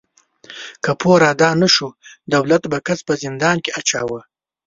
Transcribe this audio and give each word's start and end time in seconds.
که 0.83 0.91
پور 0.99 1.21
ادا 1.31 1.49
نهشو، 1.61 1.89
دولت 2.33 2.63
به 2.71 2.77
کس 2.87 2.99
په 3.07 3.13
زندان 3.23 3.57
کې 3.63 3.71
اچاوه. 3.79 4.21